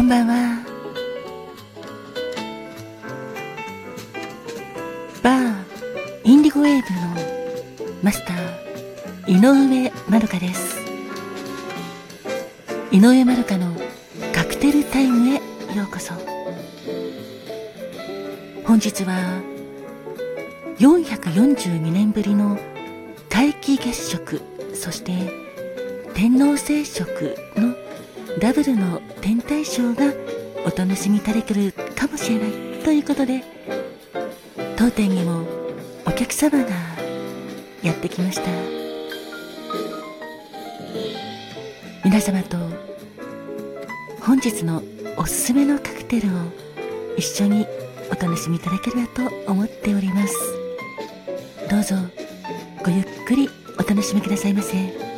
[0.00, 0.64] こんばんは。
[5.22, 5.54] バー
[6.24, 8.38] インディゴウェーブのマスター
[9.26, 10.78] 井上まるかです。
[12.90, 13.76] 井上まるかの
[14.32, 16.14] カクテルタイムへようこそ。
[18.64, 19.42] 本日は
[20.78, 22.58] 442年ぶりの
[23.28, 24.40] 皆既月食
[24.72, 25.12] そして
[26.14, 27.74] 天王星食の
[28.40, 32.50] ダブルの天体ショーがお楽しみいただけるかもしれない
[32.82, 33.44] ということで
[34.78, 35.44] 当店にも
[36.06, 36.70] お客様が
[37.82, 38.50] やってきました
[42.02, 42.56] 皆様と
[44.22, 44.82] 本日の
[45.18, 46.30] おすすめのカクテルを
[47.18, 47.66] 一緒に
[48.10, 50.34] お楽しみいただければと思っております
[51.68, 51.94] どうぞ
[52.82, 55.09] ごゆっくりお楽しみくださいませ。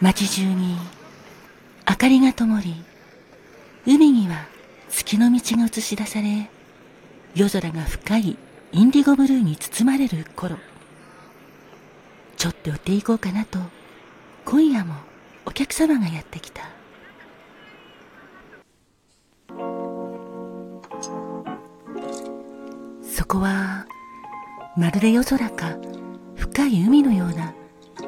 [0.00, 0.76] 街中に
[1.88, 2.84] 明かりが灯り
[3.84, 4.46] 海には
[4.88, 6.48] 月の道が映し出され
[7.34, 8.36] 夜空が深い
[8.70, 10.56] インディゴブルーに包まれる頃。
[12.36, 13.58] ちょっと寄っていこうかなと
[14.44, 14.94] 今夜も
[15.44, 16.62] お客様がやってきた。
[23.02, 23.86] そこは
[24.76, 25.76] まるで夜空か
[26.36, 27.52] 深い海のような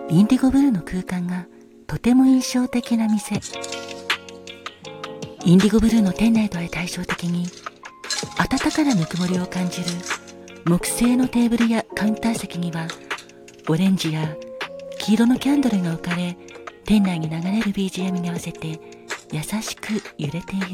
[0.09, 1.47] インディゴブルーの空間が
[1.91, 3.41] とても印象的な店。
[5.45, 7.49] インディゴブルーの店内とは対照的に
[8.39, 9.87] 温かなぬくもりを感じる
[10.67, 12.87] 木製のテーブルやカウンター席には
[13.69, 14.37] オレンジや
[15.01, 16.37] 黄色のキャンドルが置かれ
[16.85, 18.79] 店内に流れる BGM に合わせて
[19.33, 20.67] 優しく揺れている。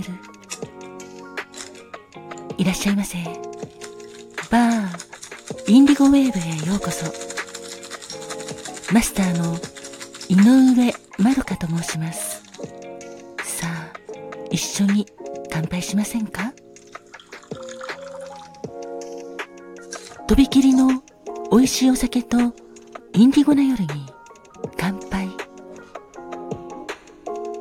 [2.58, 3.16] いらっしゃいませ。
[4.50, 7.06] バーインディゴウェーブへようこそ。
[8.92, 9.56] マスターの
[10.28, 12.42] 井上まるかと申します。
[13.42, 13.92] さあ
[14.50, 15.06] 一緒に
[15.50, 16.52] 乾杯しませんか？
[20.26, 21.02] とびきりの
[21.50, 22.38] 美味しいお酒と
[23.12, 23.88] インディゴな夜に
[24.76, 25.28] 乾杯。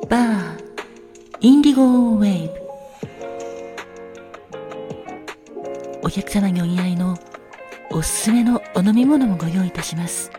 [0.10, 0.58] バー
[1.42, 2.62] インディゴウェーブ。
[6.04, 7.18] お客様にお似合いの
[7.92, 10.30] おすすめのお飲み物もご用意いたします。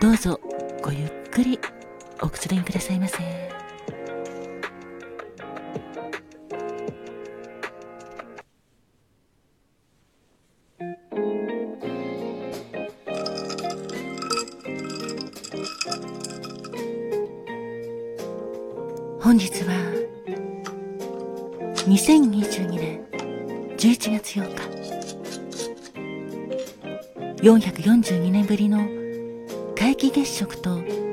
[0.00, 0.40] どうぞ
[0.82, 1.60] ごゆっくり。
[2.22, 3.18] おくつろぎくださいませ。
[19.22, 19.74] 本日は
[21.86, 23.04] 2022年
[23.76, 24.80] 11月8日
[27.42, 28.78] 442年ぶりの
[29.74, 31.09] 皆既月食と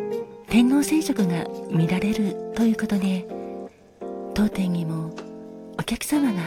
[0.49, 3.27] 天皇聖職が見られるということで
[4.33, 5.13] 当店にも
[5.77, 6.39] お客様が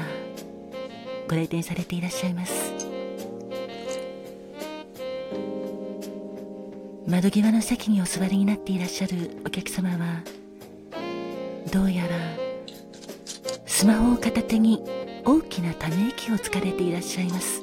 [1.29, 2.73] ご来店されていらっしゃいます。
[7.07, 10.23] 窓際の席にお座りになっていらっしゃるお客様は
[11.73, 12.11] どうやら
[13.67, 14.83] スマホを片手に
[15.25, 17.63] 大きなため息をつかれていらっしゃいます。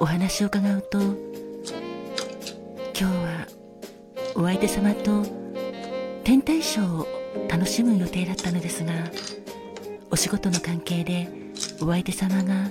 [0.00, 0.98] お話を伺うと
[2.96, 3.33] 今日は
[4.36, 5.24] お相手様と
[6.24, 7.06] 天体ショーを
[7.48, 8.92] 楽しむ予定だったのですが
[10.10, 11.28] お仕事の関係で
[11.80, 12.70] お相手様が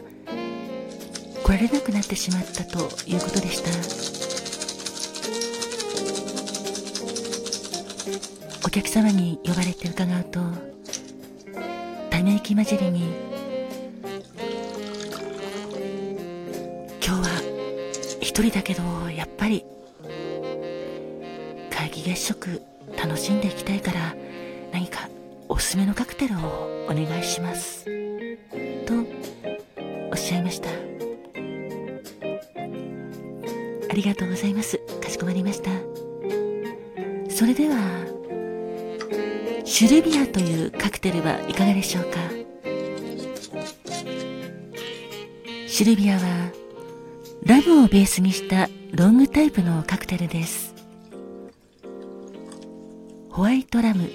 [1.43, 4.03] 来られなくなってしまったということでした。
[8.65, 10.39] お客様に呼ばれて伺うと
[12.09, 13.13] ため息混じりに
[17.05, 19.63] 今日は一人だけどやっぱり
[22.03, 22.61] 月食
[22.97, 24.13] 楽しんでいきたいから
[24.71, 25.09] 何か
[25.47, 26.39] おすすめのカクテルを
[26.85, 27.85] お願いします。
[28.85, 28.93] と
[30.11, 30.69] おっしゃいました。
[33.89, 34.77] ありがとうございます。
[35.01, 35.71] かしこまりました。
[37.29, 37.77] それでは
[39.63, 42.19] シュルビアというカクテルはいかがでしょうか？
[45.67, 46.51] シュルビアは
[47.45, 50.72] ラムをベースにしたロングタイプのカクテルです。
[53.33, 54.11] ホワイトラム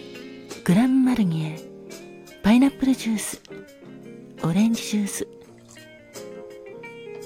[0.62, 1.58] グランマルニエ
[2.44, 3.42] パイナップルジュース
[4.44, 5.28] オレンジジュース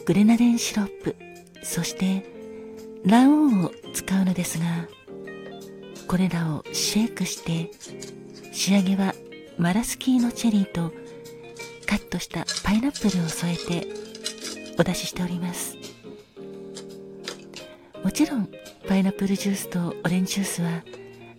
[0.07, 1.15] グレナデンシロップ
[1.63, 2.25] そして
[3.05, 4.65] 卵黄を使うのですが
[6.09, 7.71] これらをシェイクして
[8.53, 9.15] 仕上げは
[9.59, 10.95] マラスキーのチェリーと
[11.87, 13.87] カットしたパイナップルを添えて
[14.79, 15.77] お出ししております。
[18.03, 18.49] もちろん
[18.89, 20.83] パイナップルジュースとオレンジジュースは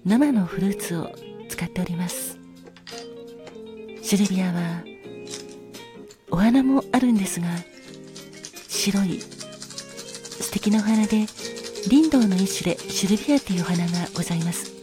[0.06, 1.10] 生のフルーツを
[1.48, 2.38] 使っております。
[4.02, 4.84] シルビアは
[6.30, 7.48] お花もあるんですが
[8.68, 11.26] 白い素敵なお花で
[11.90, 14.74] リンドウの一種でシルビアというお花がございます。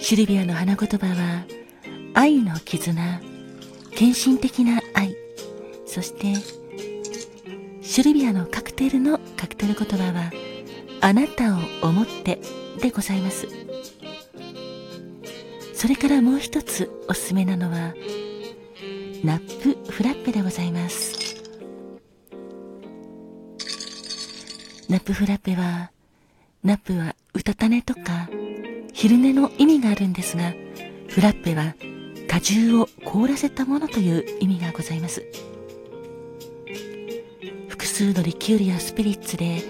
[0.00, 1.44] シルビアの花言葉は
[2.14, 3.20] 愛の絆
[3.90, 5.14] 献身的な愛。
[5.86, 6.34] そして
[7.82, 10.32] シルビアのカクテルのカクテル言葉は
[11.02, 12.40] あなたを思って
[12.82, 13.48] でございます。
[15.74, 17.94] それからもう一つおすすめなのは
[19.24, 21.42] ナップフラッペでございます。
[24.88, 25.90] ナップフラッペは
[26.62, 28.28] nap はうたた寝とか
[28.92, 30.52] 昼寝の意味があるんですが
[31.08, 31.74] フラッペは
[32.28, 35.24] 果汁を凍らせたものという意味がございます。
[37.68, 39.62] 複数のリキュールやスピリッツで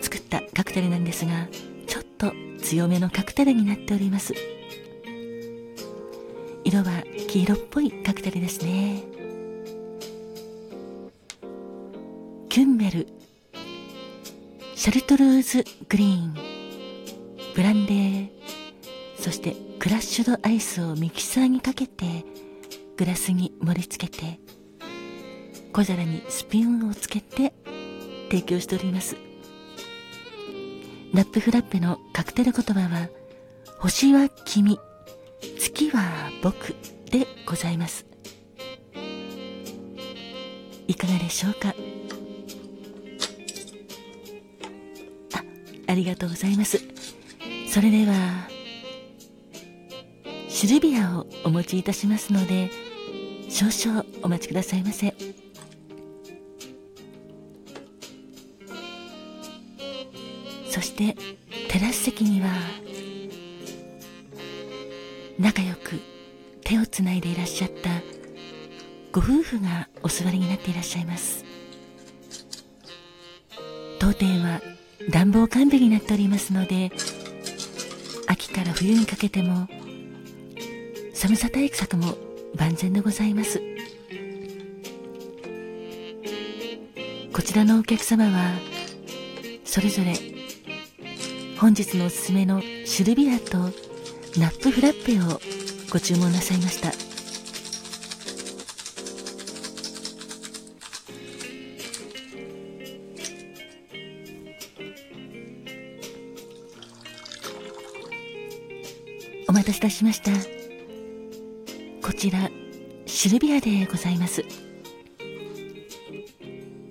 [0.00, 1.48] 作ったカクテルなんですが
[2.18, 4.34] と強めのカクテルになっております。
[6.64, 9.02] 色は黄色っぽいカクテルですね。
[12.48, 13.06] キュンメル。
[14.74, 16.34] シャルトルーズグリーン。
[17.54, 18.28] ブランデー。
[19.18, 22.24] そしてクラッシュドアイスをミキサーにかけて
[22.96, 24.38] グラスに盛り付けて
[25.72, 27.52] 小皿にスピンをつけて
[28.30, 29.25] 提供しております。
[31.16, 33.08] ナップフラッペのカクテル言葉は
[33.78, 34.78] 星は君
[35.58, 36.74] 月は僕
[37.10, 38.04] でございます。
[40.86, 41.74] いかがでしょうか？
[45.32, 45.42] あ
[45.86, 46.82] ありがとうございます。
[47.70, 48.46] それでは
[50.50, 52.70] シルビアをお持ちいたしますので
[53.48, 55.14] 少々お待ちくださいませ。
[60.86, 61.16] して
[61.68, 62.48] テラス席には
[65.38, 66.00] 仲良く
[66.62, 67.90] 手をつないでいらっしゃった
[69.12, 71.44] ご夫婦がお座りになっていらっしゃいます。
[73.98, 74.60] 当店は
[75.10, 76.92] 暖房完備になっておりますので
[78.26, 79.68] 秋から冬にかけても
[81.14, 82.16] 寒さ対策も
[82.54, 83.60] 万全でございます。
[87.32, 88.54] こちらのお客様は
[89.64, 90.35] それぞれ
[91.58, 93.56] 本日のおすすめのシルビアと
[94.38, 95.40] ナップフラッペを
[95.90, 96.90] ご注文なさいました。
[109.48, 110.30] お待たせいたしました。
[112.06, 112.50] こちら
[113.06, 114.44] シルビアでございます。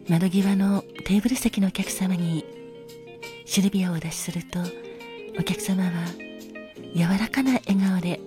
[0.10, 2.55] 窓際のテーブル席のお客様に
[3.46, 4.60] シルビアをお出しすると
[5.40, 5.92] お客様は
[6.94, 8.20] 柔らかな笑顔で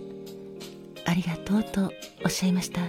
[1.04, 1.92] ありがとうと
[2.24, 2.80] おっしゃいました。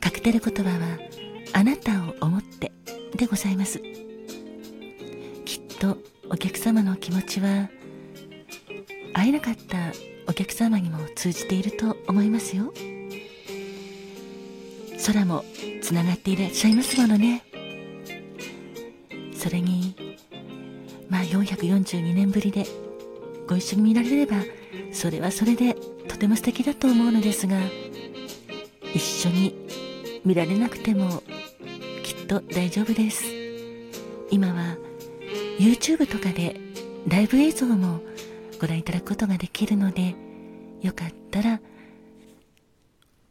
[0.00, 0.98] カクテル言葉は
[1.52, 2.72] あなたを思って
[3.16, 3.80] でございます。
[5.44, 5.98] きっと
[6.30, 7.68] お客様の気持ちは
[9.14, 9.92] 会えなかった
[10.26, 12.72] お客様にも通じていると思いますよ。
[15.06, 15.44] 空も
[15.82, 17.42] つながっていらっしゃいますものね。
[19.34, 20.07] それに
[21.08, 22.64] まあ442年ぶりで
[23.46, 24.36] ご一緒に見られれば
[24.92, 25.74] それはそれで
[26.06, 27.58] とても素敵だと思うのですが
[28.94, 29.54] 一緒に
[30.24, 31.22] 見られなくても
[32.02, 33.24] きっと大丈夫です。
[34.30, 34.76] 今は
[35.58, 36.60] YouTube とかで
[37.06, 38.00] ライブ映像も
[38.60, 40.14] ご覧いただくことができるので
[40.82, 41.60] よかったら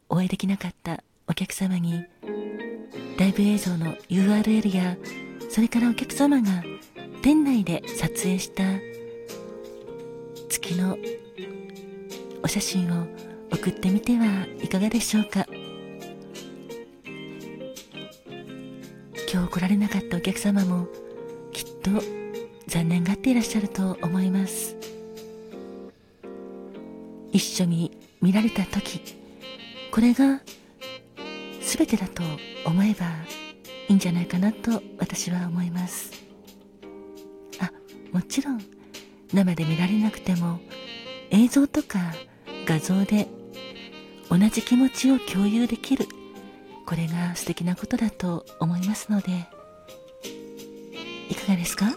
[0.09, 2.03] お会いできなかったお客様に
[3.19, 4.97] ライブ映像の URL や
[5.49, 6.63] それからお客様が
[7.21, 8.63] 店内で撮影した
[10.49, 10.97] 月の
[12.43, 13.07] お写真を
[13.51, 15.45] 送ってみてはいかがでしょうか。
[19.31, 20.87] 今日来られなかったお客様も
[21.51, 21.91] きっと
[22.67, 24.75] 残念がっていらっしゃると思います。
[27.33, 29.01] 一緒に見られた時
[29.91, 30.41] これが
[31.61, 32.23] 全てだと
[32.65, 33.05] 思えば
[33.89, 36.26] いいんじゃないかなと私は思います。
[38.17, 38.59] もちろん
[39.31, 40.59] 生で見られなくても
[41.29, 41.99] 映像とか
[42.65, 43.27] 画像で
[44.27, 46.07] 同じ気持ちを共有できる
[46.87, 49.45] これが素敵なことだと思いますので
[51.29, 51.93] いかがですか？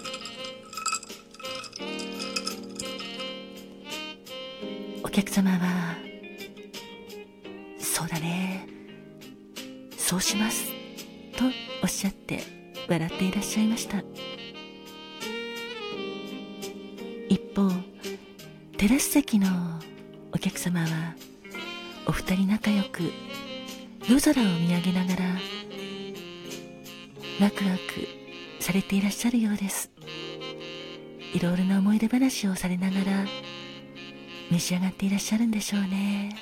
[5.02, 5.94] お客様は
[7.78, 8.68] そうだね
[9.96, 10.66] そうします
[11.38, 11.46] と
[11.82, 12.42] おっしゃって
[12.90, 14.02] 笑っていらっしゃいました。
[18.80, 19.46] テラス席の
[20.32, 20.86] お客様は
[22.06, 23.12] お二人仲良く
[24.08, 25.24] 夜空を見上げながら
[27.42, 28.08] ワクワク
[28.58, 29.90] されていらっしゃるようです。
[31.34, 33.26] いろいろな思い出話をされながら
[34.50, 36.38] 召し上がっていらっしゃるんでしょうね。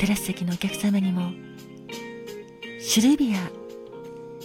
[0.00, 1.32] テラス席のお客様にも
[2.80, 3.50] シュルビア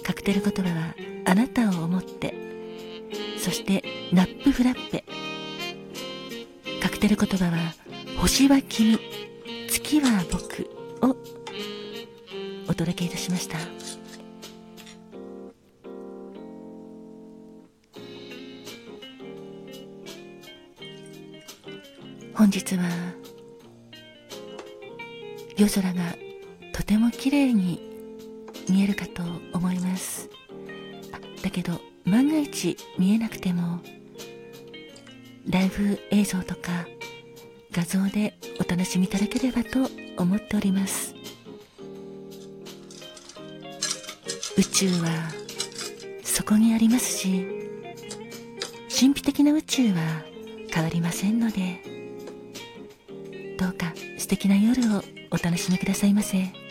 [0.03, 2.42] カクテル言葉はあなたを思って
[3.43, 3.83] そして
[4.13, 5.03] ナップフラッペ。
[6.81, 7.73] カクテル言葉は
[8.17, 8.97] 星は君
[9.67, 10.69] 月は僕
[11.05, 11.17] を
[12.69, 13.57] お届けいたしました。
[22.33, 22.83] 本日は
[25.57, 26.15] 夜空が
[26.71, 27.81] とても綺麗に
[28.69, 29.21] 見えるかと
[29.51, 30.29] 思います。
[31.41, 33.79] だけど万が一見えなくても
[35.49, 36.87] ライブ映像とか
[37.71, 41.15] 画像でお楽しみいただければと思っております
[44.57, 45.09] 宇宙は
[46.23, 47.47] そこにありますし
[48.89, 50.23] 神秘的な宇宙は
[50.71, 51.81] 変わりませんので
[53.57, 56.62] どうか素敵な夜をお楽しみくださいませ。